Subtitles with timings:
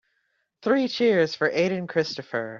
[0.63, 2.49] Three cheers for Aden Christopher.